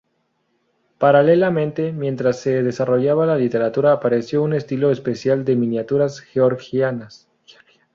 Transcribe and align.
Paralelamente, 0.97 1.91
mientras 1.91 2.39
se 2.39 2.63
desarrollaba 2.63 3.27
la 3.27 3.37
literatura, 3.37 3.91
apareció 3.91 4.41
un 4.41 4.55
estilo 4.55 4.89
especial 4.89 5.45
de 5.45 5.55
miniaturas 5.55 6.21
georgianas. 6.21 7.29